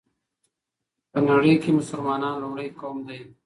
[1.11, 3.19] په نړۍ كې مسلمانان لومړى قوم دى